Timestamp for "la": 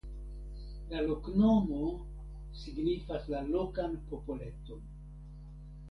0.93-1.03, 3.35-3.43